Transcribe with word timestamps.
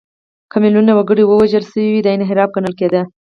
که 0.51 0.55
میلیونونه 0.61 0.93
وګړي 0.95 1.23
وژل 1.25 1.63
شوي 1.71 1.87
وي، 1.91 2.01
دا 2.03 2.11
انحراف 2.13 2.49
ګڼل 2.55 2.73
کېده. 2.79 3.01